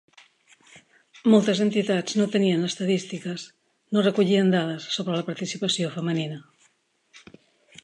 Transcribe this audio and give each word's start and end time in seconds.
Moltes 1.33 1.59
entitats 1.65 2.15
no 2.21 2.27
tenien 2.35 2.65
estadístiques, 2.69 3.45
no 3.95 4.05
recollien 4.07 4.51
dades 4.57 4.89
sobre 4.99 5.19
la 5.21 5.29
participació 5.31 5.95
femenina. 6.01 6.43